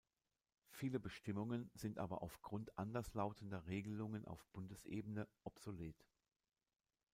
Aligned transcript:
Viele 0.71 0.99
Bestimmungen 0.99 1.69
sind 1.75 1.99
aber 1.99 2.23
auf 2.23 2.41
Grund 2.41 2.75
anders 2.75 3.13
lautender 3.13 3.67
Regelungen 3.67 4.25
auf 4.25 4.43
Bundesebene 4.47 5.27
obsolet. 5.43 6.07